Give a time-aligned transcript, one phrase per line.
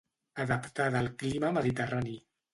[0.43, 2.19] Adaptada al clima mediterrani.